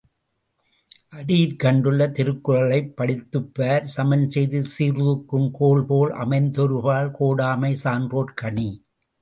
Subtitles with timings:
[1.09, 8.69] அடியிற் கண்டுள்ள திருக்குறள்களைப் படித்துப்பார் சமன்செய்து சீர்தூக்கும் கோல்போல் அமைந்தொருபால் கோடாமை சான்றோர்க் கணி.